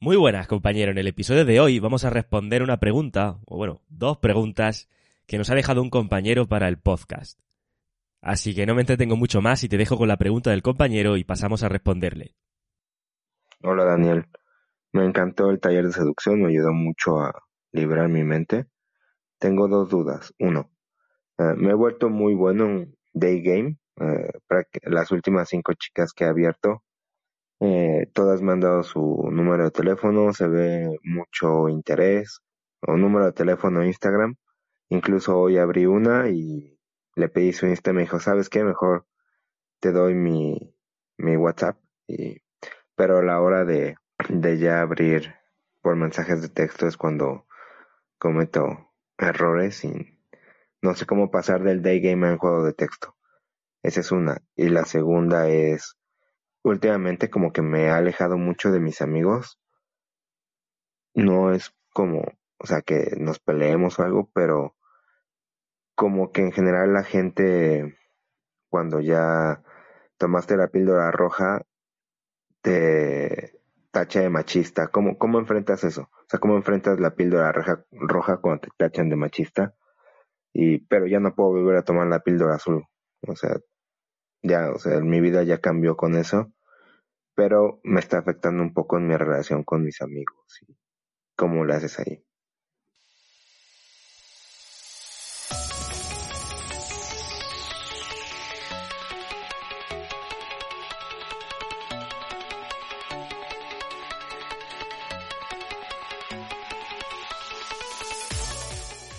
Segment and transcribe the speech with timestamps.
[0.00, 0.92] muy buenas, compañeros.
[0.92, 4.88] En el episodio de hoy vamos a responder una pregunta, o bueno, dos preguntas
[5.26, 7.40] que nos ha dejado un compañero para el podcast.
[8.20, 11.16] Así que no me entretengo mucho más y te dejo con la pregunta del compañero
[11.16, 12.36] y pasamos a responderle.
[13.62, 14.26] Hola Daniel,
[14.92, 17.32] me encantó el taller de seducción, me ayudó mucho a
[17.72, 18.66] liberar mi mente.
[19.38, 20.32] Tengo dos dudas.
[20.38, 20.70] Uno,
[21.38, 23.78] eh, me he vuelto muy bueno en day game.
[23.96, 24.30] Eh,
[24.84, 26.83] las últimas cinco chicas que he abierto
[27.60, 32.40] eh, todas me han dado su número de teléfono, se ve mucho interés,
[32.80, 34.36] o número de teléfono Instagram.
[34.88, 36.78] Incluso hoy abrí una y
[37.16, 38.64] le pedí su Insta me dijo, ¿sabes qué?
[38.64, 39.06] Mejor
[39.80, 40.74] te doy mi,
[41.16, 41.78] mi WhatsApp.
[42.06, 42.42] Y,
[42.94, 43.96] pero a la hora de,
[44.28, 45.34] de ya abrir
[45.80, 47.46] por mensajes de texto es cuando
[48.18, 50.18] cometo errores y
[50.82, 53.16] no sé cómo pasar del day game al juego de texto.
[53.82, 54.42] Esa es una.
[54.56, 55.96] Y la segunda es
[56.64, 59.60] últimamente como que me ha alejado mucho de mis amigos.
[61.14, 62.24] No es como,
[62.58, 64.74] o sea, que nos peleemos o algo, pero
[65.94, 67.96] como que en general la gente,
[68.68, 69.62] cuando ya
[70.18, 71.62] tomaste la píldora roja,
[72.62, 73.60] te
[73.90, 74.88] tacha de machista.
[74.88, 76.02] ¿Cómo, cómo enfrentas eso?
[76.12, 79.74] O sea, ¿cómo enfrentas la píldora roja, roja cuando te tachan de machista?
[80.52, 82.84] Y, pero ya no puedo volver a tomar la píldora azul.
[83.28, 83.56] O sea,
[84.44, 86.52] ya, o sea, mi vida ya cambió con eso,
[87.34, 90.36] pero me está afectando un poco en mi relación con mis amigos.
[91.36, 92.22] ¿Cómo lo haces ahí?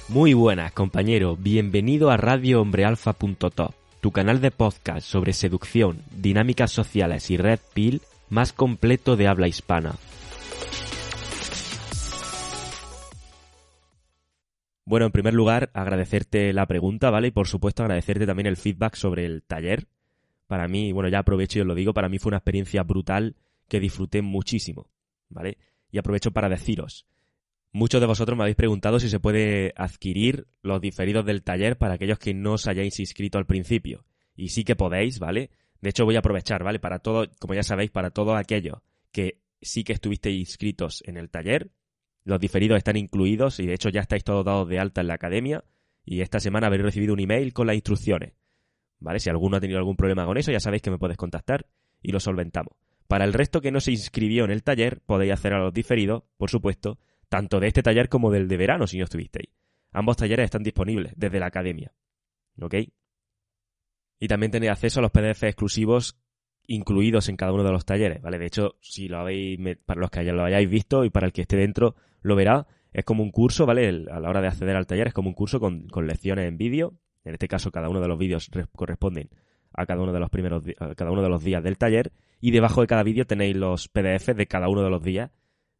[0.07, 1.35] Muy buenas, compañero.
[1.35, 8.53] Bienvenido a radiohombrealfa.top tu canal de podcast sobre seducción, dinámicas sociales y red pill más
[8.53, 9.95] completo de habla hispana.
[14.85, 17.29] Bueno, en primer lugar, agradecerte la pregunta, ¿vale?
[17.29, 19.88] Y por supuesto agradecerte también el feedback sobre el taller.
[20.45, 23.35] Para mí, bueno, ya aprovecho y os lo digo, para mí fue una experiencia brutal
[23.67, 24.88] que disfruté muchísimo,
[25.29, 25.57] ¿vale?
[25.89, 27.07] Y aprovecho para deciros,
[27.75, 31.96] Muchos de vosotros me habéis preguntado si se puede adquirir los diferidos del taller para
[31.96, 34.06] aquellos que no os hayáis inscrito al principio.
[34.34, 35.50] Y sí que podéis, ¿vale?
[35.81, 36.80] De hecho, voy a aprovechar, ¿vale?
[36.80, 38.78] Para todo, como ya sabéis, para todos aquellos
[39.12, 41.69] que sí que estuvisteis inscritos en el taller,
[42.24, 45.16] los diferidos están incluidos y de hecho ya estáis todos dados de alta en la
[45.16, 45.66] academia
[46.06, 48.36] y esta semana habréis recibido un email con las instrucciones.
[49.00, 49.19] ¿Vale?
[49.19, 51.66] Si alguno ha tenido algún problema con eso, ya sabéis que me puedes contactar
[52.02, 52.74] y lo solventamos.
[53.09, 56.24] Para el resto que no se inscribió en el taller, podéis hacer a los diferidos,
[56.38, 57.00] por supuesto,
[57.35, 59.50] tanto de este taller como del de verano, si no estuvisteis.
[59.91, 61.91] Ambos talleres están disponibles desde la academia.
[62.62, 62.75] ¿Ok?
[64.22, 66.18] Y también tenéis acceso a los PDF exclusivos
[66.66, 68.40] incluidos en cada uno de los talleres, ¿vale?
[68.40, 71.34] De hecho, si lo habéis, para los que ya lo hayáis visto y para el
[71.34, 74.06] que esté dentro lo verá, es como un curso, ¿vale?
[74.09, 76.94] a la hora de acceder al taller es como un curso con, lecciones en vídeo.
[77.25, 79.29] En este caso, cada uno de los vídeos corresponden
[79.74, 82.13] a cada uno de los primeros, a cada uno de los días del taller.
[82.40, 85.31] Y debajo de cada vídeo tenéis los PDF de cada uno de los días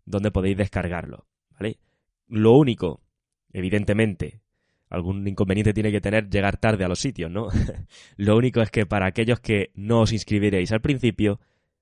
[0.04, 1.26] donde podéis descargarlo.
[1.60, 1.78] ¿Vale?
[2.28, 3.02] Lo único,
[3.54, 4.42] evidentemente,
[4.90, 7.50] algún inconveniente tiene que tener llegar tarde a los sitios, ¿no?
[8.18, 11.40] Lo único es que para aquellos que no os inscribiréis al principio,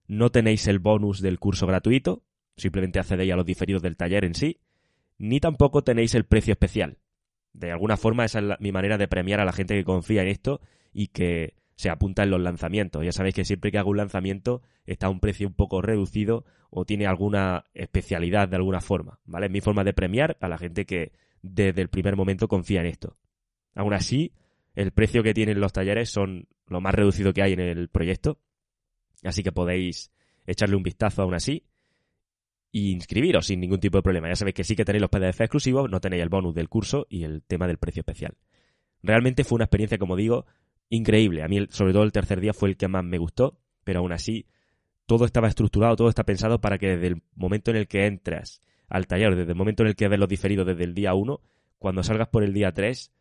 [0.08, 2.24] no tenéis el bonus del curso gratuito,
[2.58, 4.60] simplemente accedéis a los diferidos del taller en sí,
[5.18, 6.98] ni tampoco tenéis el precio especial.
[7.54, 10.30] De alguna forma esa es mi manera de premiar a la gente que confía en
[10.30, 10.60] esto
[10.92, 13.04] y que se apunta en los lanzamientos.
[13.04, 16.46] Ya sabéis que siempre que hago un lanzamiento está a un precio un poco reducido
[16.70, 19.48] o tiene alguna especialidad de alguna forma, ¿vale?
[19.48, 22.86] Es mi forma de premiar a la gente que desde el primer momento confía en
[22.86, 23.18] esto.
[23.76, 24.32] Aún así,
[24.76, 28.40] el precio que tienen los talleres son lo más reducido que hay en el proyecto,
[29.22, 30.10] así que podéis
[30.48, 31.66] echarle un vistazo aún así
[32.72, 34.30] e inscribiros sin ningún tipo de problema.
[34.30, 37.08] Ya sabéis que sí que tenéis los PDF exclusivos, no tenéis el bonus del curso
[37.10, 38.38] y el tema del precio especial.
[39.02, 40.46] Realmente fue una experiencia, como digo,
[40.90, 41.44] increíble.
[41.44, 44.12] A mí, sobre todo el tercer día, fue el que más me gustó, pero aún
[44.12, 44.46] así,
[45.06, 48.62] todo estaba estructurado, todo está pensado para que desde el momento en el que entras
[48.88, 51.42] al taller, desde el momento en el que ves los diferidos desde el día 1,
[51.80, 53.12] cuando salgas por el día 3,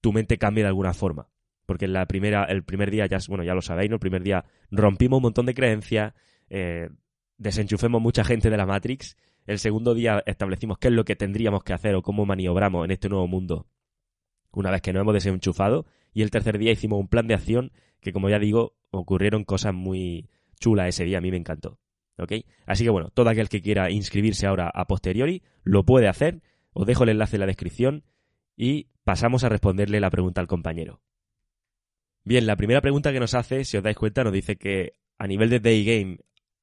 [0.00, 1.28] tu mente cambie de alguna forma.
[1.66, 3.96] Porque en la primera, el primer día, ya, bueno, ya lo sabéis, ¿no?
[3.96, 6.14] El primer día rompimos un montón de creencias,
[6.48, 6.90] eh,
[7.38, 9.16] desenchufemos mucha gente de la Matrix.
[9.46, 12.90] El segundo día establecimos qué es lo que tendríamos que hacer o cómo maniobramos en
[12.90, 13.66] este nuevo mundo
[14.52, 15.86] una vez que nos hemos desenchufado.
[16.12, 19.74] Y el tercer día hicimos un plan de acción que, como ya digo, ocurrieron cosas
[19.74, 20.28] muy
[20.58, 21.18] chulas ese día.
[21.18, 21.78] A mí me encantó.
[22.18, 22.32] ¿Ok?
[22.66, 26.42] Así que bueno, todo aquel que quiera inscribirse ahora a posteriori lo puede hacer.
[26.72, 28.04] Os dejo el enlace en la descripción
[28.56, 31.00] y pasamos a responderle la pregunta al compañero.
[32.24, 35.26] Bien, la primera pregunta que nos hace, si os dais cuenta, nos dice que a
[35.26, 36.18] nivel de day game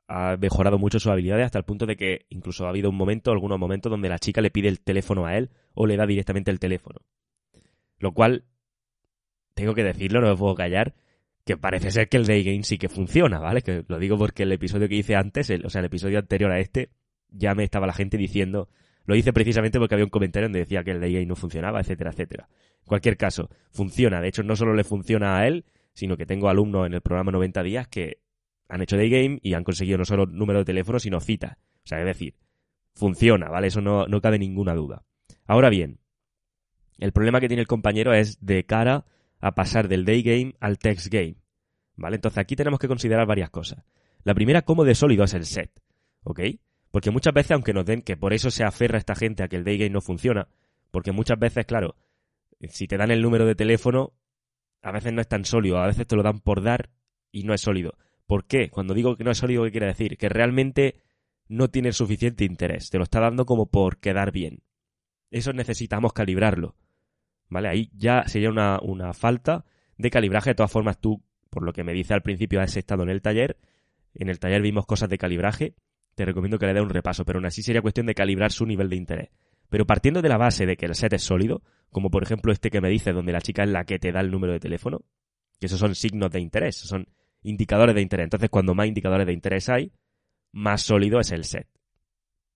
[0.07, 3.31] ha mejorado mucho sus habilidades hasta el punto de que incluso ha habido un momento,
[3.31, 6.51] algunos momentos donde la chica le pide el teléfono a él o le da directamente
[6.51, 7.01] el teléfono.
[7.99, 8.45] Lo cual,
[9.57, 10.93] tengo que decirlo, no me puedo callar,
[11.43, 13.63] que parece ser que el day game sí que funciona, ¿vale?
[13.63, 16.59] Que lo digo porque el episodio que hice antes, o sea, el episodio anterior a
[16.59, 16.91] este,
[17.29, 18.69] ya me estaba la gente diciendo,
[19.05, 21.79] lo hice precisamente porque había un comentario donde decía que el day game no funcionaba,
[21.79, 22.49] etcétera, etcétera.
[22.81, 24.21] En cualquier caso, funciona.
[24.21, 27.31] De hecho, no solo le funciona a él, sino que tengo alumnos en el programa
[27.31, 28.19] 90 días que
[28.69, 31.57] han hecho day game y han conseguido no solo número de teléfono, sino cita.
[31.83, 32.35] O sea, es decir,
[32.93, 33.67] funciona, ¿vale?
[33.67, 35.03] Eso no, no cabe ninguna duda.
[35.47, 35.99] Ahora bien,
[36.99, 39.05] el problema que tiene el compañero es de cara
[39.39, 41.35] pasar del day game al text game.
[41.95, 42.15] ¿Vale?
[42.15, 43.83] Entonces aquí tenemos que considerar varias cosas.
[44.23, 45.71] La primera, cómo de sólido es el set.
[46.23, 46.41] ¿Ok?
[46.91, 49.55] Porque muchas veces, aunque nos den que por eso se aferra esta gente a que
[49.55, 50.47] el day game no funciona,
[50.91, 51.95] porque muchas veces, claro,
[52.69, 54.13] si te dan el número de teléfono,
[54.81, 56.89] a veces no es tan sólido, a veces te lo dan por dar
[57.31, 57.97] y no es sólido.
[58.25, 58.69] ¿Por qué?
[58.69, 60.17] Cuando digo que no es sólido, ¿qué quiere decir?
[60.17, 60.95] Que realmente
[61.47, 64.63] no tiene suficiente interés, te lo está dando como por quedar bien.
[65.31, 66.75] Eso necesitamos calibrarlo.
[67.49, 67.69] ¿Vale?
[67.69, 69.65] Ahí ya sería una, una falta
[69.97, 70.51] de calibraje.
[70.51, 73.21] De todas formas, tú, por lo que me dice al principio, has estado en el
[73.21, 73.57] taller.
[74.13, 75.75] En el taller vimos cosas de calibraje.
[76.15, 78.65] Te recomiendo que le dé un repaso, pero aún así sería cuestión de calibrar su
[78.65, 79.29] nivel de interés.
[79.69, 81.61] Pero partiendo de la base de que el set es sólido,
[81.91, 84.21] como por ejemplo este que me dice donde la chica es la que te da
[84.21, 85.01] el número de teléfono,
[85.59, 87.07] que esos son signos de interés, son
[87.43, 88.25] indicadores de interés.
[88.25, 89.91] Entonces, cuando más indicadores de interés hay,
[90.51, 91.67] más sólido es el set.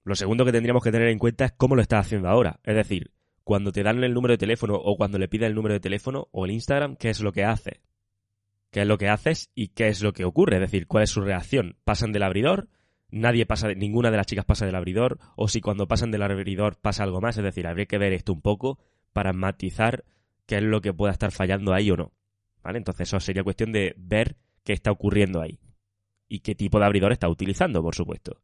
[0.04, 2.60] Lo segundo que tendríamos que tener en cuenta es cómo lo estás haciendo ahora.
[2.64, 3.12] Es decir,
[3.44, 6.28] cuando te dan el número de teléfono o cuando le piden el número de teléfono
[6.32, 7.82] o el Instagram, ¿qué es lo que hace?
[8.72, 10.56] ¿Qué es lo que haces y qué es lo que ocurre?
[10.56, 11.76] Es decir, ¿cuál es su reacción?
[11.84, 12.70] ¿Pasan del abridor?
[13.10, 16.78] Nadie pasa, ninguna de las chicas pasa del abridor, o si cuando pasan del abridor
[16.80, 18.80] pasa algo más, es decir, habría que ver esto un poco
[19.12, 20.06] para matizar
[20.46, 22.14] qué es lo que pueda estar fallando ahí o no.
[22.64, 22.78] ¿Vale?
[22.78, 25.60] Entonces eso sería cuestión de ver qué está ocurriendo ahí.
[26.30, 28.42] Y qué tipo de abridor está utilizando, por supuesto.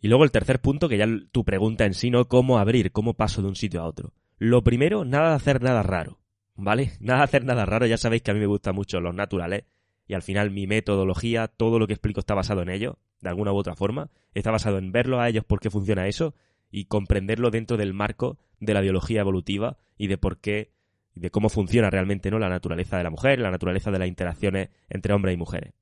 [0.00, 2.26] Y luego el tercer punto, que ya tu pregunta en sí, ¿no?
[2.26, 2.90] ¿Cómo abrir?
[2.90, 4.12] ¿Cómo paso de un sitio a otro?
[4.38, 6.18] Lo primero, nada de hacer nada raro,
[6.54, 6.92] ¿vale?
[7.00, 9.64] Nada de hacer nada raro, ya sabéis que a mí me gustan mucho los naturales,
[10.06, 13.52] y al final mi metodología, todo lo que explico está basado en ello, de alguna
[13.52, 16.34] u otra forma, está basado en verlo a ellos por qué funciona eso,
[16.70, 20.72] y comprenderlo dentro del marco de la biología evolutiva y de por qué,
[21.14, 22.38] de cómo funciona realmente, ¿no?
[22.38, 25.74] La naturaleza de la mujer, la naturaleza de las interacciones entre hombres y mujeres.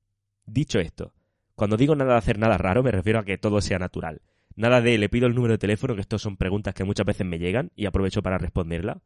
[0.45, 1.13] Dicho esto,
[1.59, 4.21] cuando digo nada de hacer nada raro, me refiero a que todo sea natural.
[4.55, 7.27] Nada de le pido el número de teléfono, que estas son preguntas que muchas veces
[7.27, 9.01] me llegan y aprovecho para responderla.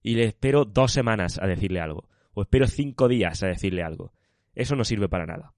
[0.00, 2.08] Y le espero dos semanas a decirle algo.
[2.32, 4.12] O espero cinco días a decirle algo.
[4.54, 5.52] Eso no sirve para nada.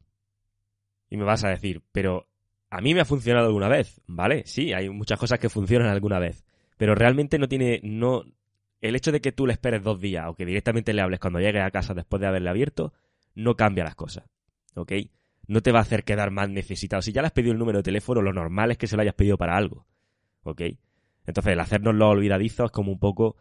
[1.10, 2.30] Y me vas a decir, pero
[2.70, 4.44] a mí me ha funcionado alguna vez, ¿vale?
[4.46, 6.46] Sí, hay muchas cosas que funcionan alguna vez.
[6.78, 7.80] Pero realmente no tiene.
[7.82, 8.24] no.
[8.80, 11.40] El hecho de que tú le esperes dos días o que directamente le hables cuando
[11.40, 12.94] llegue a casa después de haberle abierto,
[13.34, 14.24] no cambia las cosas.
[14.76, 14.92] ¿Ok?
[15.48, 17.02] No te va a hacer quedar más necesitado.
[17.02, 19.02] Si ya le has pedido el número de teléfono, lo normal es que se lo
[19.02, 19.86] hayas pedido para algo.
[20.42, 20.62] ¿Ok?
[21.26, 23.36] Entonces, el hacernos los olvidadizos es como un poco.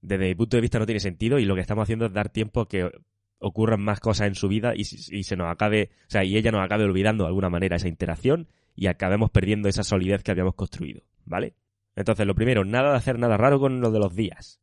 [0.00, 2.28] Desde mi punto de vista no tiene sentido y lo que estamos haciendo es dar
[2.28, 2.90] tiempo a que
[3.38, 6.64] ocurran más cosas en su vida y, se nos acabe, o sea, y ella nos
[6.64, 11.02] acabe olvidando de alguna manera esa interacción y acabemos perdiendo esa solidez que habíamos construido,
[11.24, 11.54] ¿vale?
[11.96, 14.60] Entonces, lo primero, nada de hacer nada raro con lo de los días.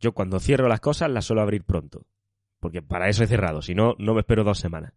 [0.00, 2.06] Yo cuando cierro las cosas las suelo abrir pronto,
[2.60, 4.92] porque para eso he cerrado, si no, no me espero dos semanas.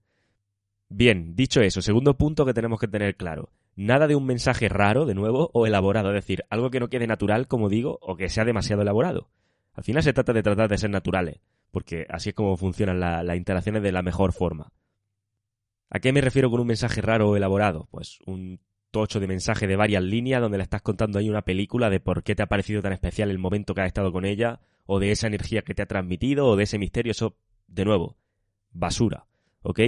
[0.89, 3.49] Bien, dicho eso, segundo punto que tenemos que tener claro.
[3.75, 7.07] Nada de un mensaje raro, de nuevo, o elaborado, es decir, algo que no quede
[7.07, 9.29] natural, como digo, o que sea demasiado elaborado.
[9.73, 13.35] Al final se trata de tratar de ser naturales, porque así es como funcionan las
[13.35, 14.71] interacciones de la mejor forma.
[15.89, 17.87] ¿A qué me refiero con un mensaje raro o elaborado?
[17.91, 18.59] Pues un
[18.91, 22.23] tocho de mensaje de varias líneas donde le estás contando ahí una película de por
[22.23, 25.11] qué te ha parecido tan especial el momento que has estado con ella, o de
[25.11, 27.35] esa energía que te ha transmitido, o de ese misterio, eso,
[27.67, 28.15] de nuevo,
[28.71, 29.25] basura,
[29.63, 29.79] ¿ok?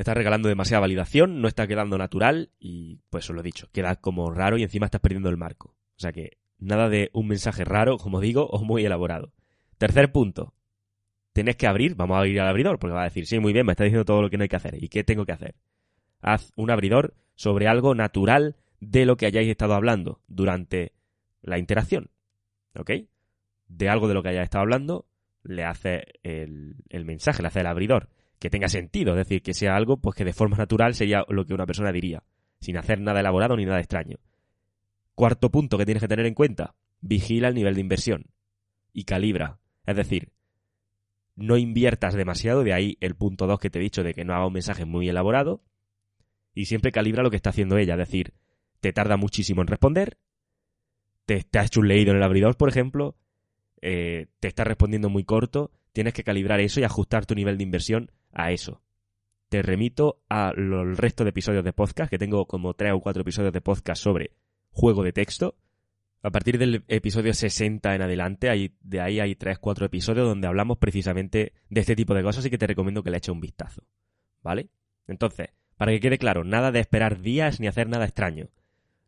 [0.00, 3.96] Estás regalando demasiada validación, no está quedando natural y pues os lo he dicho, queda
[3.96, 5.76] como raro y encima estás perdiendo el marco.
[5.96, 9.32] O sea que nada de un mensaje raro, como digo, o muy elaborado.
[9.78, 10.54] Tercer punto.
[11.32, 13.66] Tenés que abrir, vamos a abrir al abridor, porque va a decir, sí, muy bien,
[13.66, 14.82] me está diciendo todo lo que no hay que hacer.
[14.82, 15.54] ¿Y qué tengo que hacer?
[16.20, 20.94] Haz un abridor sobre algo natural de lo que hayáis estado hablando durante
[21.42, 22.10] la interacción.
[22.74, 22.90] ¿Ok?
[23.68, 25.06] De algo de lo que hayáis estado hablando,
[25.42, 28.08] le hace el mensaje, le hace el abridor
[28.40, 31.44] que tenga sentido, es decir, que sea algo pues que de forma natural sería lo
[31.44, 32.24] que una persona diría,
[32.58, 34.16] sin hacer nada elaborado ni nada extraño.
[35.14, 38.24] Cuarto punto que tienes que tener en cuenta, vigila el nivel de inversión
[38.94, 40.32] y calibra, es decir,
[41.36, 44.34] no inviertas demasiado, de ahí el punto 2 que te he dicho de que no
[44.34, 45.62] haga un mensaje muy elaborado,
[46.54, 48.32] y siempre calibra lo que está haciendo ella, es decir,
[48.80, 50.16] te tarda muchísimo en responder,
[51.26, 53.16] te, te ha hecho un leído en el abridor, por ejemplo,
[53.82, 57.64] eh, te está respondiendo muy corto, tienes que calibrar eso y ajustar tu nivel de
[57.64, 58.82] inversión a eso.
[59.48, 63.52] Te remito al resto de episodios de podcast, que tengo como 3 o 4 episodios
[63.52, 64.32] de podcast sobre
[64.70, 65.56] juego de texto.
[66.22, 70.78] A partir del episodio 60 en adelante, hay, de ahí hay 3-4 episodios donde hablamos
[70.78, 73.82] precisamente de este tipo de cosas y que te recomiendo que le eches un vistazo.
[74.42, 74.68] ¿Vale?
[75.06, 78.50] Entonces, para que quede claro, nada de esperar días ni hacer nada extraño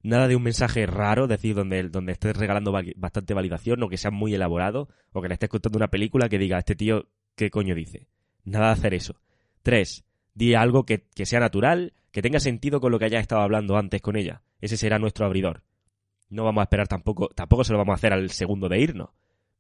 [0.03, 3.97] nada de un mensaje raro, es decir, donde, donde estés regalando bastante validación o que
[3.97, 7.51] sea muy elaborado o que le estés contando una película que diga, este tío, ¿qué
[7.51, 8.09] coño dice?
[8.45, 9.21] Nada de hacer eso.
[9.63, 13.43] Tres, di algo que, que sea natural, que tenga sentido con lo que hayas estado
[13.43, 14.43] hablando antes con ella.
[14.61, 15.63] Ese será nuestro abridor.
[16.29, 19.11] No vamos a esperar tampoco, tampoco se lo vamos a hacer al segundo de irnos.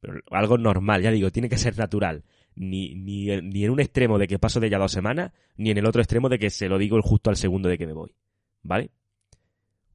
[0.00, 2.24] Pero algo normal, ya digo, tiene que ser natural.
[2.54, 5.78] Ni, ni, ni en un extremo de que paso de ella dos semanas, ni en
[5.78, 8.14] el otro extremo de que se lo digo justo al segundo de que me voy.
[8.62, 8.90] ¿Vale?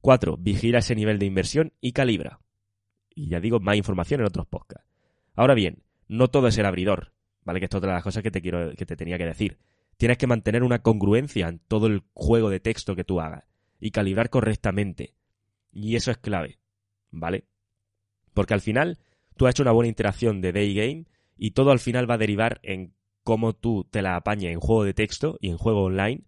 [0.00, 0.36] 4.
[0.38, 2.40] Vigila ese nivel de inversión y calibra.
[3.14, 4.88] Y ya digo, más información en otros podcasts.
[5.34, 7.12] Ahora bien, no todo es el abridor,
[7.48, 7.60] ¿vale?
[7.60, 9.56] Que esto es otra de las cosas que te quiero, que te tenía que decir.
[9.96, 13.44] Tienes que mantener una congruencia en todo el juego de texto que tú hagas
[13.80, 15.14] y calibrar correctamente.
[15.72, 16.58] Y eso es clave,
[17.10, 17.46] ¿vale?
[18.34, 18.98] Porque al final
[19.38, 21.06] tú has hecho una buena interacción de day game
[21.38, 22.92] y todo al final va a derivar en
[23.24, 26.24] cómo tú te la apañes en juego de texto y en juego online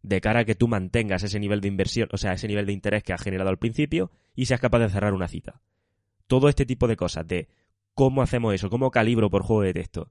[0.00, 2.72] de cara a que tú mantengas ese nivel de inversión, o sea, ese nivel de
[2.72, 5.60] interés que has generado al principio y seas capaz de cerrar una cita.
[6.26, 7.48] Todo este tipo de cosas, de
[7.92, 10.10] cómo hacemos eso, cómo calibro por juego de texto,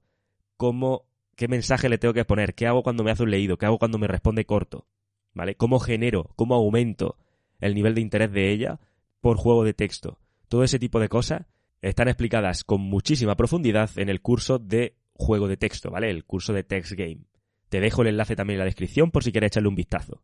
[0.56, 1.06] cómo,
[1.36, 3.78] qué mensaje le tengo que poner, qué hago cuando me hace un leído, qué hago
[3.78, 4.86] cuando me responde corto,
[5.34, 5.56] ¿vale?
[5.56, 7.16] Cómo genero, cómo aumento
[7.60, 8.80] el nivel de interés de ella
[9.20, 10.18] por juego de texto.
[10.48, 11.46] Todo ese tipo de cosas
[11.80, 16.10] están explicadas con muchísima profundidad en el curso de juego de texto, ¿vale?
[16.10, 17.26] El curso de Text Game.
[17.68, 20.22] Te dejo el enlace también en la descripción por si quieres echarle un vistazo.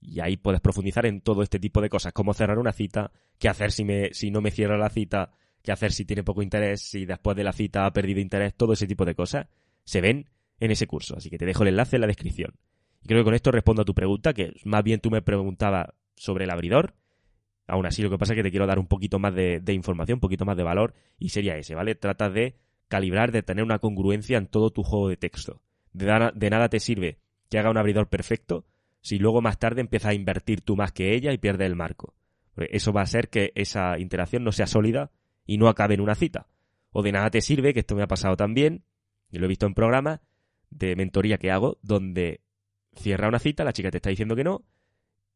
[0.00, 3.48] Y ahí puedes profundizar en todo este tipo de cosas, cómo cerrar una cita, qué
[3.48, 6.82] hacer si, me, si no me cierra la cita, qué hacer si tiene poco interés,
[6.82, 9.46] si después de la cita ha perdido interés, todo ese tipo de cosas
[9.84, 11.16] se ven en ese curso.
[11.16, 12.54] Así que te dejo el enlace en la descripción.
[13.02, 15.88] Y creo que con esto respondo a tu pregunta, que más bien tú me preguntabas
[16.16, 16.94] sobre el abridor.
[17.66, 20.16] Aún así, lo que pasa es que te quiero dar un poquito más de, información,
[20.16, 21.94] un poquito más de valor, y sería ese, ¿vale?
[21.94, 22.56] Trata de
[22.88, 25.62] calibrar, de tener una congruencia en todo tu juego de texto.
[25.92, 26.06] De,
[26.50, 28.66] nada te sirve que haga un abridor perfecto
[29.00, 32.14] si luego más tarde empiezas a invertir tú más que ella y pierde el marco.
[32.56, 35.10] eso va a ser que esa interacción no sea sólida
[35.46, 36.46] y no acabe en una cita.
[36.90, 38.84] O de nada te sirve, que esto me ha pasado también,
[39.34, 40.20] y lo he visto en programas
[40.70, 42.40] de mentoría que hago, donde
[42.94, 44.64] cierra una cita, la chica te está diciendo que no,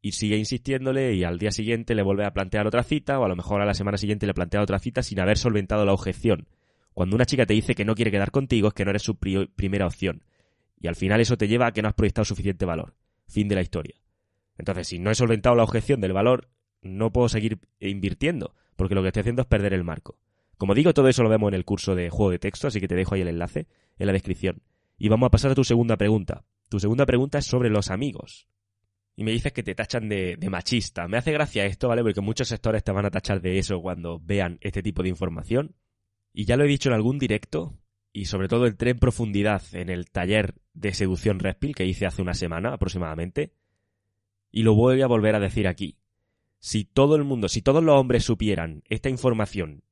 [0.01, 3.27] y sigue insistiéndole y al día siguiente le vuelve a plantear otra cita, o a
[3.27, 6.47] lo mejor a la semana siguiente le plantea otra cita sin haber solventado la objeción.
[6.93, 9.17] Cuando una chica te dice que no quiere quedar contigo es que no eres su
[9.17, 10.23] primera opción.
[10.79, 12.95] Y al final eso te lleva a que no has proyectado suficiente valor.
[13.27, 13.95] Fin de la historia.
[14.57, 16.49] Entonces, si no he solventado la objeción del valor,
[16.81, 20.17] no puedo seguir invirtiendo, porque lo que estoy haciendo es perder el marco.
[20.59, 22.89] Como digo, todo eso lo vemos en el curso de juego de texto, así que
[22.89, 24.61] te dejo ahí el enlace en la descripción.
[24.97, 26.43] Y vamos a pasar a tu segunda pregunta.
[26.67, 28.49] Tu segunda pregunta es sobre los amigos.
[29.15, 31.07] Y me dices que te tachan de, de machista.
[31.07, 32.03] Me hace gracia esto, ¿vale?
[32.03, 35.75] Porque muchos sectores te van a tachar de eso cuando vean este tipo de información.
[36.33, 37.79] Y ya lo he dicho en algún directo,
[38.11, 42.21] y sobre todo entré en profundidad en el taller de seducción Respil que hice hace
[42.21, 43.53] una semana aproximadamente.
[44.51, 45.99] Y lo voy a volver a decir aquí.
[46.59, 49.83] Si todo el mundo, si todos los hombres supieran esta información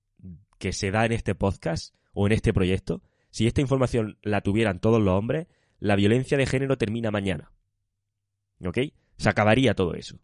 [0.57, 4.79] que se da en este podcast o en este proyecto, si esta información la tuvieran
[4.79, 5.47] todos los hombres,
[5.79, 7.51] la violencia de género termina mañana.
[8.65, 8.79] ¿Ok?
[9.17, 10.19] Se acabaría todo eso.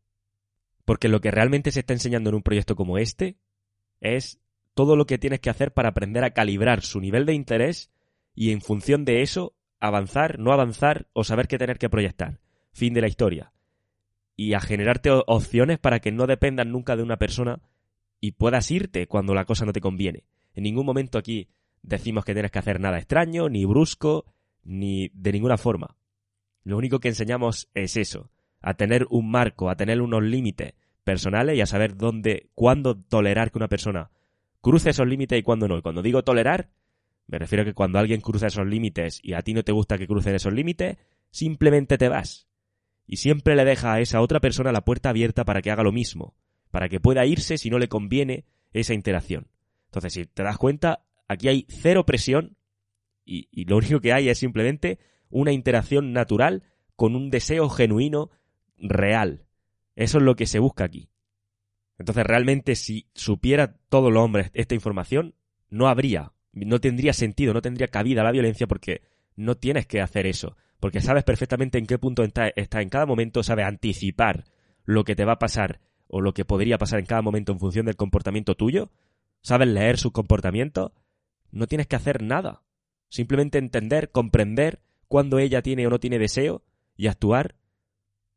[0.86, 3.38] Porque lo que realmente se está enseñando en un proyecto como este
[4.02, 4.40] es
[4.74, 7.92] todo lo que tienes que hacer para aprender a calibrar su nivel de interés
[8.36, 12.40] y en función de eso avanzar, no avanzar o saber qué tener que proyectar.
[12.72, 13.54] Fin de la historia.
[14.36, 17.62] Y a generarte opciones para que no dependan nunca de una persona
[18.24, 20.24] y puedas irte cuando la cosa no te conviene.
[20.54, 21.50] En ningún momento aquí
[21.82, 24.24] decimos que tienes que hacer nada extraño, ni brusco,
[24.64, 25.98] ni de ninguna forma.
[26.64, 31.58] Lo único que enseñamos es eso, a tener un marco, a tener unos límites personales
[31.58, 34.10] y a saber dónde, cuándo tolerar que una persona
[34.62, 35.78] cruce esos límites y cuándo no.
[35.78, 36.70] Y cuando digo tolerar,
[37.28, 39.98] me refiero a que cuando alguien cruza esos límites y a ti no te gusta
[39.98, 40.96] que crucen esos límites,
[41.30, 42.48] simplemente te vas.
[43.06, 45.92] Y siempre le deja a esa otra persona la puerta abierta para que haga lo
[45.92, 46.36] mismo,
[46.74, 49.46] para que pueda irse si no le conviene esa interacción.
[49.86, 52.58] Entonces, si te das cuenta, aquí hay cero presión
[53.24, 54.98] y, lo único que hay es simplemente
[55.30, 56.64] una interacción natural
[56.96, 58.32] con un deseo genuino
[58.76, 59.46] real.
[59.96, 61.10] Eso es lo que se busca aquí.
[62.00, 65.36] Entonces, realmente, si supiera todos los hombres esta información,
[65.70, 69.04] no habría, no tendría sentido, no tendría cabida la violencia porque
[69.36, 70.58] no tienes que hacer eso.
[70.80, 74.46] Porque sabes perfectamente en qué punto está, está en cada momento, sabes anticipar
[74.86, 75.80] lo que te va a pasar
[76.16, 78.92] o lo que podría pasar en cada momento en función del comportamiento tuyo,
[79.42, 80.94] sabes leer su comportamiento,
[81.50, 82.62] no tienes que hacer nada.
[83.10, 86.62] Simplemente entender, comprender cuándo ella tiene o no tiene deseo
[86.96, 87.56] y actuar.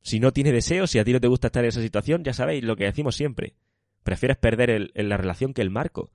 [0.01, 2.33] Si no tiene deseo, si a ti no te gusta estar en esa situación, ya
[2.33, 3.57] sabéis lo que decimos siempre.
[4.05, 6.11] Prefieres perder la relación que el marco.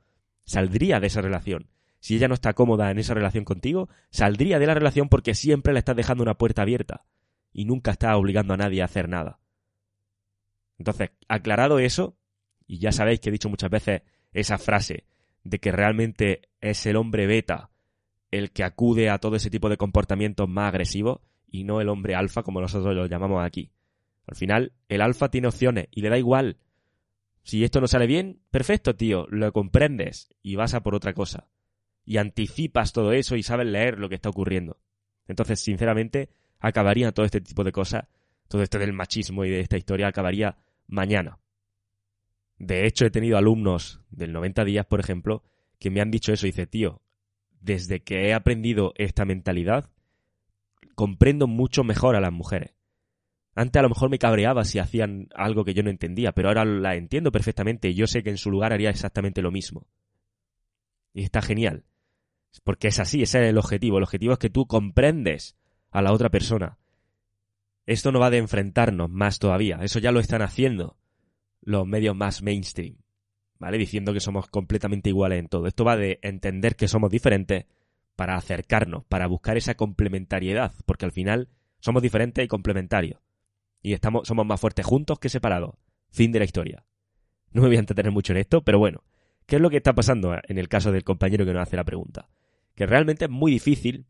[0.46, 1.70] Saldría de esa relación.
[2.00, 5.74] Si ella no está cómoda en esa relación contigo, saldría de la relación porque siempre
[5.74, 7.06] le estás dejando una puerta abierta
[7.54, 9.41] y nunca está obligando a nadie a hacer nada.
[10.82, 12.18] Entonces, aclarado eso,
[12.66, 14.02] y ya sabéis que he dicho muchas veces
[14.34, 15.06] esa frase
[15.44, 17.70] de que realmente es el hombre beta
[18.32, 22.16] el que acude a todo ese tipo de comportamientos más agresivos y no el hombre
[22.16, 23.70] alfa como nosotros lo llamamos aquí.
[24.26, 26.58] Al final, el alfa tiene opciones y le da igual.
[27.44, 31.48] Si esto no sale bien, perfecto, tío, lo comprendes y vas a por otra cosa.
[32.06, 34.80] Y anticipas todo eso y sabes leer lo que está ocurriendo.
[35.28, 38.08] Entonces, sinceramente, acabaría todo este tipo de cosas,
[38.48, 40.58] todo esto del machismo y de esta historia acabaría
[40.92, 41.40] mañana.
[42.60, 45.44] De hecho, he tenido alumnos del 90 días, por ejemplo,
[45.80, 46.46] que me han dicho eso.
[46.46, 47.02] Dice, tío,
[47.60, 49.90] desde que he aprendido esta mentalidad,
[50.94, 52.76] comprendo mucho mejor a las mujeres.
[53.56, 56.64] Antes a lo mejor me cabreaba si hacían algo que yo no entendía, pero ahora
[56.64, 59.88] la entiendo perfectamente y yo sé que en su lugar haría exactamente lo mismo.
[61.14, 61.86] Y está genial.
[62.64, 63.98] Porque es así, ese es el objetivo.
[63.98, 65.58] El objetivo es que tú comprendes
[65.90, 66.78] a la otra persona.
[67.86, 70.98] Esto no va de enfrentarnos más todavía, eso ya lo están haciendo
[71.62, 72.98] los medios más mainstream,
[73.60, 73.78] ¿vale?
[73.78, 75.68] Diciendo que somos completamente iguales en todo.
[75.68, 77.66] Esto va de entender que somos diferentes
[78.16, 83.20] para acercarnos, para buscar esa complementariedad, porque al final somos diferentes y complementarios.
[83.82, 85.76] Y estamos, somos más fuertes juntos que separados.
[86.10, 86.86] Fin de la historia.
[87.52, 89.04] No me voy a entretener mucho en esto, pero bueno,
[89.46, 91.84] ¿qué es lo que está pasando en el caso del compañero que nos hace la
[91.84, 92.30] pregunta?
[92.76, 94.06] Que realmente es muy difícil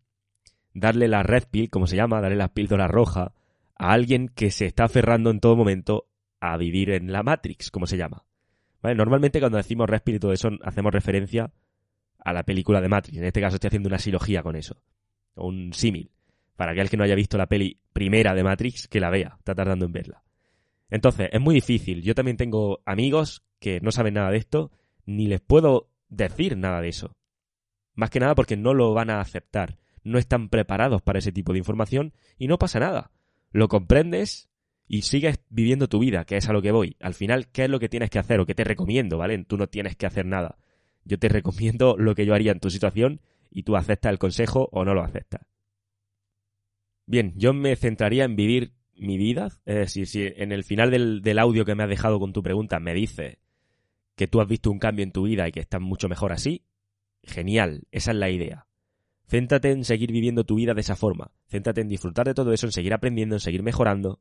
[0.73, 3.33] darle la red pill, como se llama, darle la píldora roja
[3.81, 6.07] a alguien que se está aferrando en todo momento
[6.39, 8.23] a vivir en la Matrix, como se llama.
[8.83, 8.95] ¿Vale?
[8.95, 11.51] Normalmente cuando decimos Respire y todo eso hacemos referencia
[12.19, 13.17] a la película de Matrix.
[13.17, 14.77] En este caso estoy haciendo una silogía con eso.
[15.33, 16.11] O un símil.
[16.55, 19.37] Para aquel que no haya visto la peli primera de Matrix, que la vea.
[19.39, 20.23] Está tardando en verla.
[20.91, 22.03] Entonces, es muy difícil.
[22.03, 24.69] Yo también tengo amigos que no saben nada de esto,
[25.07, 27.15] ni les puedo decir nada de eso.
[27.95, 29.79] Más que nada porque no lo van a aceptar.
[30.03, 33.09] No están preparados para ese tipo de información y no pasa nada.
[33.51, 34.51] Lo comprendes,
[34.93, 36.97] y sigues viviendo tu vida, que es a lo que voy.
[36.99, 39.41] Al final, ¿qué es lo que tienes que hacer o qué te recomiendo, ¿vale?
[39.45, 40.57] Tú no tienes que hacer nada.
[41.05, 44.67] Yo te recomiendo lo que yo haría en tu situación y tú aceptas el consejo
[44.73, 45.47] o no lo aceptas.
[47.05, 49.47] Bien, yo me centraría en vivir mi vida.
[49.65, 52.43] Es decir, si en el final del, del audio que me has dejado con tu
[52.43, 53.37] pregunta me dices
[54.17, 56.65] que tú has visto un cambio en tu vida y que estás mucho mejor así,
[57.23, 58.67] genial, esa es la idea.
[59.31, 61.31] Céntrate en seguir viviendo tu vida de esa forma.
[61.47, 64.19] Céntrate en disfrutar de todo eso, en seguir aprendiendo, en seguir mejorando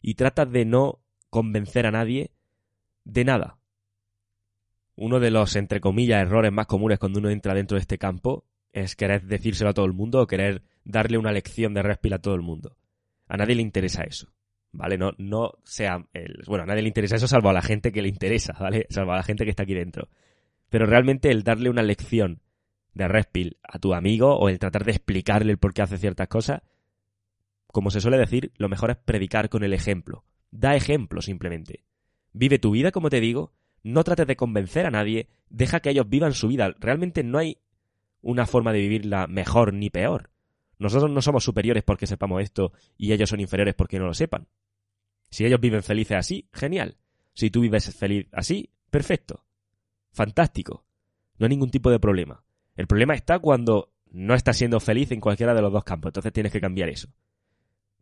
[0.00, 2.30] y trata de no convencer a nadie
[3.02, 3.58] de nada.
[4.94, 8.44] Uno de los, entre comillas, errores más comunes cuando uno entra dentro de este campo
[8.72, 12.22] es querer decírselo a todo el mundo o querer darle una lección de respira a
[12.22, 12.76] todo el mundo.
[13.26, 14.32] A nadie le interesa eso.
[14.70, 14.96] ¿Vale?
[14.98, 16.06] No, no sea.
[16.12, 18.86] El, bueno, a nadie le interesa eso salvo a la gente que le interesa, ¿vale?
[18.88, 20.10] Salvo a la gente que está aquí dentro.
[20.70, 22.43] Pero realmente el darle una lección
[22.94, 26.28] de respil a tu amigo o el tratar de explicarle el por qué hace ciertas
[26.28, 26.62] cosas
[27.74, 30.24] como se suele decir, lo mejor es predicar con el ejemplo.
[30.52, 31.84] Da ejemplo simplemente.
[32.32, 33.52] Vive tu vida, como te digo,
[33.82, 36.72] no trates de convencer a nadie, deja que ellos vivan su vida.
[36.78, 37.58] Realmente no hay
[38.22, 40.30] una forma de vivirla mejor ni peor.
[40.78, 44.46] Nosotros no somos superiores porque sepamos esto y ellos son inferiores porque no lo sepan.
[45.28, 46.96] Si ellos viven felices así, genial.
[47.32, 49.46] Si tú vives feliz así, perfecto.
[50.12, 50.84] Fantástico.
[51.38, 52.44] No hay ningún tipo de problema.
[52.76, 56.10] El problema está cuando no estás siendo feliz en cualquiera de los dos campos.
[56.10, 57.08] Entonces tienes que cambiar eso.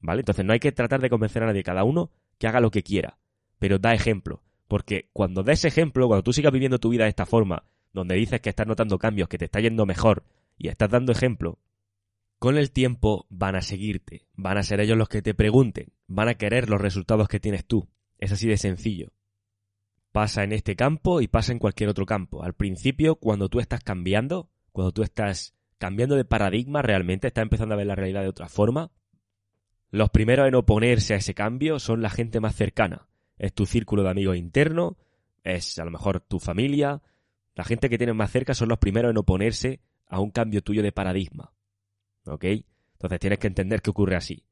[0.01, 0.21] ¿Vale?
[0.21, 2.83] Entonces no hay que tratar de convencer a nadie, cada uno que haga lo que
[2.83, 3.19] quiera,
[3.59, 4.43] pero da ejemplo.
[4.67, 8.41] Porque cuando des ejemplo, cuando tú sigas viviendo tu vida de esta forma, donde dices
[8.41, 10.25] que estás notando cambios, que te está yendo mejor
[10.57, 11.59] y estás dando ejemplo,
[12.39, 16.29] con el tiempo van a seguirte, van a ser ellos los que te pregunten, van
[16.29, 17.89] a querer los resultados que tienes tú.
[18.19, 19.13] Es así de sencillo.
[20.11, 22.43] Pasa en este campo y pasa en cualquier otro campo.
[22.43, 27.75] Al principio, cuando tú estás cambiando, cuando tú estás cambiando de paradigma realmente, estás empezando
[27.75, 28.91] a ver la realidad de otra forma,
[29.91, 33.09] los primeros en oponerse a ese cambio son la gente más cercana.
[33.37, 34.97] Es tu círculo de amigos interno,
[35.45, 37.03] es a lo mejor tu familia.
[37.55, 40.83] La gente que tienes más cerca son los primeros en oponerse a un cambio tuyo
[40.83, 41.53] de paradigma.
[42.25, 42.45] ¿Ok?
[42.45, 44.45] Entonces tienes que entender que ocurre así.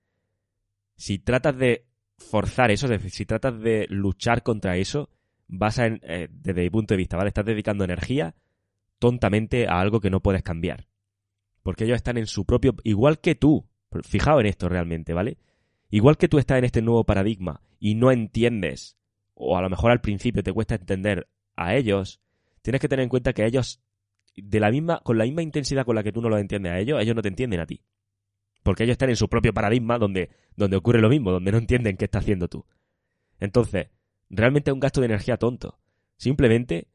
[0.96, 1.86] Si tratas de
[2.18, 5.08] forzar eso, es decir, si tratas de luchar contra eso,
[5.48, 7.28] vas a, eh, desde mi punto de vista, ¿vale?
[7.28, 8.34] Estás dedicando energía
[9.00, 10.86] tontamente a algo que no puedes cambiar.
[11.62, 12.76] Porque ellos están en su propio...
[12.84, 13.66] Igual que tú.
[14.04, 15.38] Fijaos en esto realmente, ¿vale?
[15.90, 18.96] Igual que tú estás en este nuevo paradigma y no entiendes,
[19.34, 22.20] o a lo mejor al principio te cuesta entender a ellos,
[22.62, 23.82] tienes que tener en cuenta que ellos,
[24.36, 26.78] de la misma, con la misma intensidad con la que tú no los entiendes a
[26.78, 27.82] ellos, ellos no te entienden a ti.
[28.62, 31.96] Porque ellos están en su propio paradigma donde, donde ocurre lo mismo, donde no entienden
[31.96, 32.64] qué está haciendo tú.
[33.40, 33.88] Entonces,
[34.28, 35.80] realmente es un gasto de energía tonto.
[36.16, 36.86] Simplemente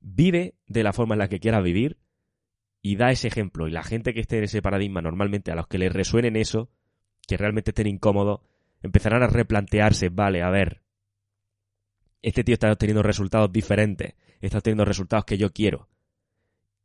[0.00, 1.98] vive de la forma en la que quieras vivir
[2.82, 3.68] y da ese ejemplo.
[3.68, 6.70] Y la gente que esté en ese paradigma, normalmente a los que les resuenen eso,
[7.26, 8.40] que realmente estén incómodos,
[8.82, 10.82] empezarán a replantearse, vale, a ver,
[12.22, 15.88] este tío está obteniendo resultados diferentes, está obteniendo resultados que yo quiero.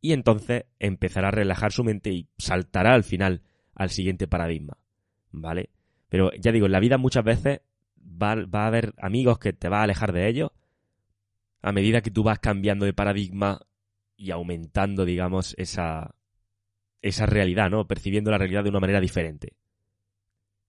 [0.01, 3.43] Y entonces empezará a relajar su mente y saltará al final
[3.75, 4.77] al siguiente paradigma,
[5.31, 5.69] ¿vale?
[6.09, 7.61] Pero ya digo, en la vida muchas veces
[7.97, 10.51] va, a haber amigos que te va a alejar de ellos
[11.61, 13.61] a medida que tú vas cambiando de paradigma
[14.15, 16.15] y aumentando, digamos, esa,
[17.01, 17.87] esa realidad, ¿no?
[17.87, 19.55] Percibiendo la realidad de una manera diferente.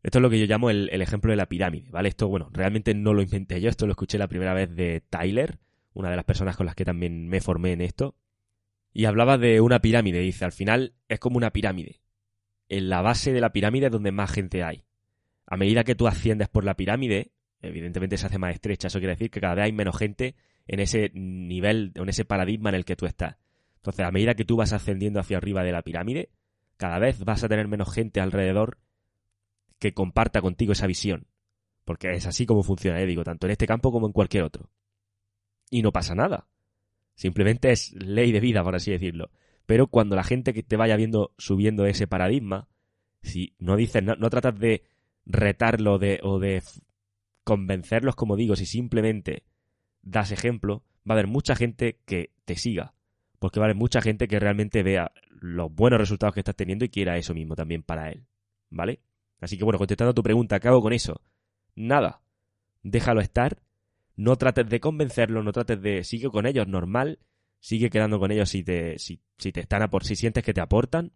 [0.02, 2.08] Esto es lo que yo llamo el, ejemplo de la pirámide, ¿vale?
[2.08, 5.58] Esto, bueno, realmente no lo inventé yo, esto lo escuché la primera vez de Tyler,
[5.94, 8.16] una de las personas con las que también me formé en esto.
[8.92, 12.00] Y hablaba de una pirámide, dice, al final es como una pirámide.
[12.68, 14.84] En la base de la pirámide es donde más gente hay.
[15.46, 19.14] A medida que tú asciendes por la pirámide, evidentemente se hace más estrecha, eso quiere
[19.14, 20.34] decir que cada vez hay menos gente
[20.66, 23.36] en ese nivel, en ese paradigma en el que tú estás.
[23.76, 26.30] Entonces, a medida que tú vas ascendiendo hacia arriba de la pirámide,
[26.76, 28.78] cada vez vas a tener menos gente alrededor
[29.78, 31.26] que comparta contigo esa visión.
[31.84, 33.06] Porque es así como funciona, ¿eh?
[33.06, 34.70] digo, tanto en este campo como en cualquier otro.
[35.70, 36.46] Y no pasa nada.
[37.14, 39.30] Simplemente es ley de vida, por así decirlo.
[39.66, 42.68] Pero cuando la gente que te vaya viendo subiendo ese paradigma,
[43.22, 44.84] si no dices, no, tratas de
[45.24, 46.62] retarlo de, o de
[47.44, 49.44] convencerlos, como digo, si simplemente
[50.02, 52.94] das ejemplo, va a haber mucha gente que te siga.
[53.38, 56.84] Porque va a haber mucha gente que realmente vea los buenos resultados que estás teniendo
[56.84, 58.26] y quiera eso mismo también para él.
[58.70, 59.00] ¿Vale?
[59.40, 61.20] Así que bueno, contestando a tu pregunta, ¿qué hago con eso?
[61.74, 62.20] Nada.
[62.82, 63.58] Déjalo estar.
[64.14, 66.04] No trates de convencerlo, no trates de.
[66.04, 67.18] Sigue con ellos normal.
[67.58, 70.54] Sigue quedando con ellos si te, si, si te están a por, si sientes que
[70.54, 71.12] te aportan.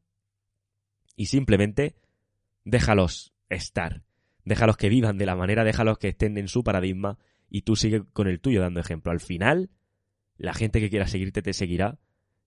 [1.14, 1.96] Y simplemente
[2.64, 4.02] déjalos estar.
[4.44, 7.18] Déjalos que vivan de la manera, déjalos que estén en su paradigma
[7.48, 9.12] y tú sigue con el tuyo dando ejemplo.
[9.12, 9.70] Al final,
[10.36, 11.98] la gente que quiera seguirte te seguirá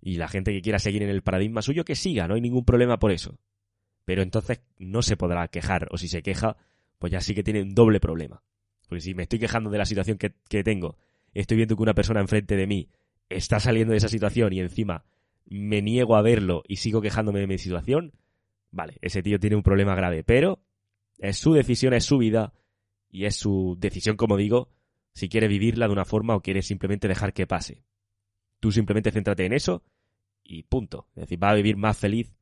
[0.02, 2.66] y la gente que quiera seguir en el paradigma suyo que siga, no hay ningún
[2.66, 3.38] problema por eso
[4.10, 6.58] pero entonces no se podrá quejar, o si se queja,
[6.98, 8.42] pues ya sí que tiene un doble problema.
[8.88, 10.32] Porque si me estoy quejando de la situación que,
[10.64, 10.98] tengo,
[11.36, 12.90] estoy viendo que una persona enfrente de mí
[13.30, 15.06] está saliendo de esa situación y encima
[15.46, 18.14] me niego a verlo y sigo quejándome de mi situación,
[18.72, 20.64] vale, ese tío tiene un problema grave, pero
[21.20, 22.54] es su decisión, es su vida
[23.12, 24.72] y es su decisión, como digo,
[25.14, 27.84] si quiere vivirla de una forma o quiere simplemente dejar que pase.
[28.60, 29.84] Tú simplemente céntrate en eso
[30.44, 31.08] y punto.
[31.16, 32.34] Es decir, va a vivir más feliz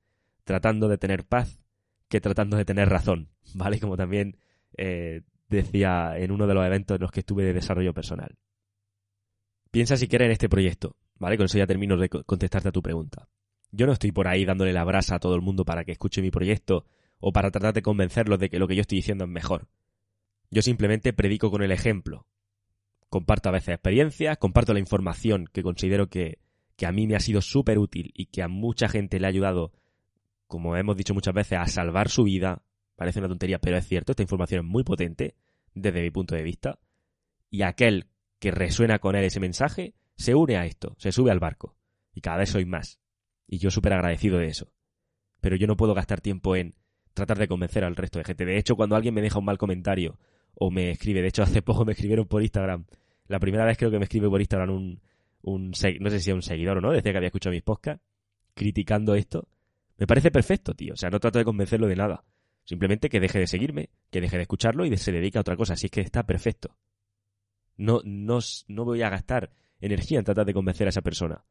[0.43, 1.60] tratando de tener paz
[2.08, 3.80] que tratando de tener razón, ¿vale?
[3.80, 4.38] Como también
[4.77, 8.38] eh, decía en uno de los eventos en los que estuve de desarrollo personal.
[9.71, 11.38] Piensa si quieres en este proyecto, ¿vale?
[11.38, 13.27] Con eso ya termino de contestarte a tu pregunta.
[13.71, 16.21] Yo no estoy por ahí dándole la brasa a todo el mundo para que escuche
[16.21, 16.86] mi proyecto
[17.19, 19.67] o para tratar de convencerlos de que lo que yo estoy diciendo es mejor.
[20.49, 22.25] Yo simplemente predico con el ejemplo.
[23.10, 26.39] Comparto a veces experiencias, comparto la información que considero que,
[26.76, 29.30] que a mí me ha sido súper útil y que a mucha gente le ha
[29.30, 29.72] ayudado
[30.48, 32.63] como hemos dicho muchas veces, a salvar su vida.
[32.96, 35.36] Parece una tontería, pero es cierto, esta información es muy potente
[35.74, 36.80] desde mi punto de vista.
[37.50, 38.08] Y aquel
[38.39, 41.76] que resuena con él ese mensaje se une a esto, se sube al barco.
[42.13, 43.00] Y cada vez soy más.
[43.46, 44.72] Y yo súper agradecido de eso.
[45.41, 46.76] Pero yo no puedo gastar tiempo en
[47.13, 48.46] tratar de convencer al resto de gente.
[48.46, 50.17] De hecho, cuando alguien me deja un mal comentario
[50.60, 52.86] o me escribe, de hecho hace poco me escribieron por Instagram,
[53.28, 55.02] la primera vez creo que me escribe por Instagram un,
[55.41, 58.04] un no sé si es un seguidor o no, decía que había escuchado mis podcasts,
[58.54, 59.48] criticando esto,
[59.98, 60.93] me parece perfecto, tío.
[60.93, 62.24] O sea, no trato de convencerlo de nada.
[62.63, 65.74] Simplemente que deje de seguirme, que deje de escucharlo y se dedique a otra cosa.
[65.74, 66.76] Así es que está perfecto.
[67.78, 71.43] No, no, no voy a gastar energía en tratar de convencer a esa persona.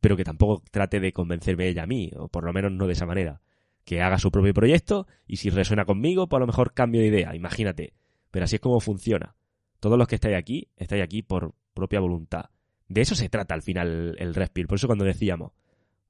[0.00, 2.92] Pero que tampoco trate de convencerme ella a mí, o por lo menos no de
[2.92, 3.40] esa manera.
[3.84, 7.08] Que haga su propio proyecto y si resuena conmigo, pues a lo mejor cambio de
[7.08, 7.94] idea, imagínate.
[8.30, 9.34] Pero así es como funciona.
[9.80, 12.50] Todos los que estáis aquí, estáis aquí por propia voluntad.
[12.88, 14.68] De eso se trata al final el respiro.
[14.68, 15.52] Por eso cuando decíamos,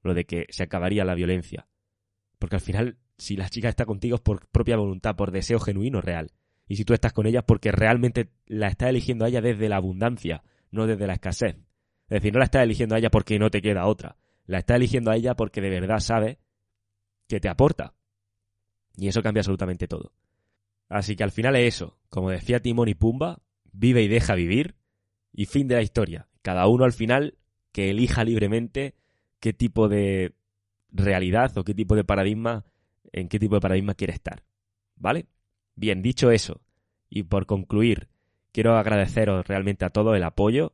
[0.01, 1.67] lo de que se acabaría la violencia.
[2.39, 6.01] Porque al final, si la chica está contigo es por propia voluntad, por deseo genuino
[6.01, 6.31] real.
[6.67, 9.77] Y si tú estás con ella porque realmente la estás eligiendo a ella desde la
[9.77, 11.55] abundancia, no desde la escasez.
[11.55, 14.17] Es decir, no la estás eligiendo a ella porque no te queda otra.
[14.45, 16.39] La estás eligiendo a ella porque de verdad sabe
[17.27, 17.93] que te aporta.
[18.95, 20.13] Y eso cambia absolutamente todo.
[20.89, 21.97] Así que al final es eso.
[22.09, 23.39] Como decía Timón y Pumba,
[23.71, 24.75] vive y deja vivir.
[25.31, 26.27] Y fin de la historia.
[26.41, 27.37] Cada uno al final
[27.71, 28.95] que elija libremente
[29.39, 30.33] qué tipo de
[30.91, 32.65] realidad o qué tipo de paradigma,
[33.11, 34.43] en qué tipo de paradigma quiere estar.
[34.95, 35.27] ¿Vale?
[35.75, 36.61] Bien, dicho eso,
[37.09, 38.09] y por concluir,
[38.51, 40.73] quiero agradeceros realmente a todos el apoyo,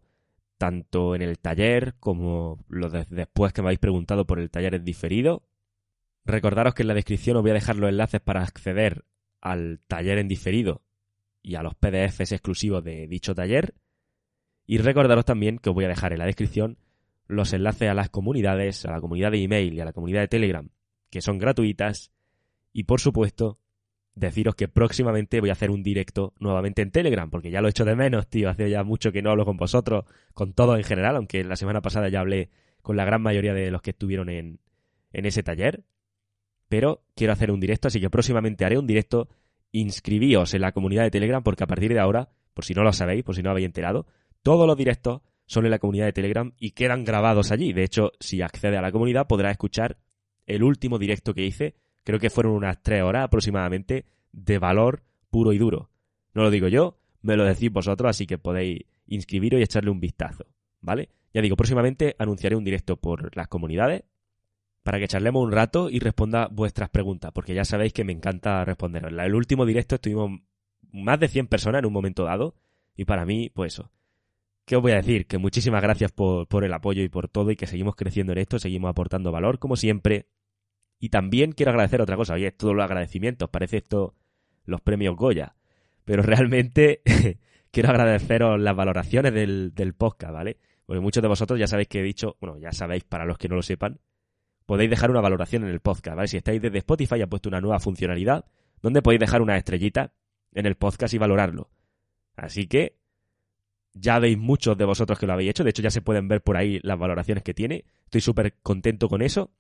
[0.58, 4.86] tanto en el taller como lo después que me habéis preguntado por el taller en
[4.86, 5.43] diferido.
[6.23, 9.06] Recordaros que en la descripción os voy a dejar los enlaces para acceder
[9.45, 10.81] al taller en diferido
[11.43, 13.75] y a los PDFs exclusivos de dicho taller.
[14.65, 16.79] Y recordaros también que os voy a dejar en la descripción
[17.27, 20.29] los enlaces a las comunidades, a la comunidad de email y a la comunidad de
[20.29, 20.67] Telegram,
[21.12, 22.12] que son gratuitas.
[22.73, 23.60] Y por supuesto,
[24.15, 27.69] deciros que próximamente voy a hacer un directo nuevamente en Telegram, porque ya lo he
[27.69, 28.49] hecho de menos, tío.
[28.49, 31.84] Hace ya mucho que no hablo con vosotros, con todo en general, aunque la semana
[31.84, 32.49] pasada ya hablé
[32.81, 34.60] con la gran mayoría de los que estuvieron en,
[35.13, 35.84] en ese taller.
[36.67, 39.30] Pero quiero hacer un directo, así que próximamente haré un directo.
[39.71, 42.93] Inscribíos en la comunidad de Telegram, porque a partir de ahora, por si no lo
[42.93, 44.08] sabéis, por si no habéis enterado,
[44.41, 47.73] todos los directos son en la comunidad de Telegram y quedan grabados allí.
[47.73, 49.97] De hecho, si accede a la comunidad podrá escuchar
[50.45, 55.54] el último directo que hice, creo que fueron unas tres horas aproximadamente, de valor puro
[55.54, 55.89] y duro.
[56.34, 59.99] No lo digo yo, me lo decís vosotros, así que podéis inscribiros y echarle un
[59.99, 60.45] vistazo,
[60.82, 61.10] ¿vale?
[61.34, 64.04] Ya digo, próximamente anunciaré un directo por las comunidades
[64.86, 68.63] para que charlemos un rato y responda vuestras preguntas, porque ya sabéis que me encanta
[68.63, 69.12] responderos.
[69.12, 70.41] En el último directo estuvimos
[70.91, 72.54] más de 100 personas en un momento dado,
[72.95, 73.89] y para mí, pues eso,
[74.63, 75.26] ¿Qué os voy a decir?
[75.26, 78.39] Que muchísimas gracias por, por el apoyo y por todo y que seguimos creciendo en
[78.39, 80.28] esto, seguimos aportando valor como siempre.
[81.00, 84.13] Y también quiero agradecer otra cosa, oye, todos los agradecimientos, parece esto
[84.65, 85.56] los premios Goya,
[86.04, 87.02] pero realmente
[87.71, 90.58] quiero agradeceros las valoraciones del, del podcast, ¿vale?
[90.86, 93.50] Porque muchos de vosotros ya sabéis que he dicho, bueno, ya sabéis para los que
[93.50, 94.00] no lo sepan,
[94.65, 96.28] podéis dejar una valoración en el podcast, ¿vale?
[96.28, 98.45] Si estáis desde Spotify ha puesto una nueva funcionalidad
[98.82, 100.13] donde podéis dejar una estrellita
[100.54, 101.69] en el podcast y valorarlo.
[102.36, 102.97] Así que
[103.93, 105.63] ya veis muchos de vosotros que lo habéis hecho.
[105.63, 107.86] De hecho, ya se pueden ver por ahí las valoraciones que tiene.
[108.06, 109.51] Estoy súper contento con eso.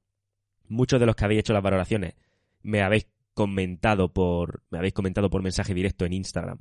[0.67, 2.15] Muchos de los que habéis hecho las valoraciones
[2.61, 4.63] me habéis comentado por.
[4.69, 6.59] me habéis comentado por mensaje directo en Instagram.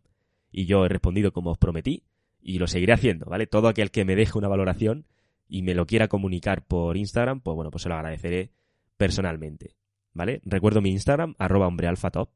[0.52, 2.04] Y yo he respondido como os prometí.
[2.40, 3.46] Y lo seguiré haciendo, ¿vale?
[3.46, 5.07] Todo aquel que me deje una valoración
[5.48, 8.50] y me lo quiera comunicar por Instagram, pues bueno, pues se lo agradeceré
[8.96, 9.76] personalmente.
[10.12, 10.40] ¿Vale?
[10.44, 12.30] Recuerdo mi Instagram, arroba hombrealfatop.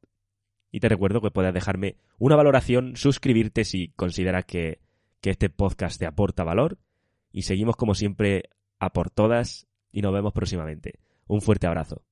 [0.71, 4.79] Y te recuerdo que puedes dejarme una valoración, suscribirte si consideras que
[5.21, 6.77] que este podcast te aporta valor
[7.31, 10.99] y seguimos como siempre a por todas y nos vemos próximamente.
[11.27, 12.08] Un fuerte abrazo.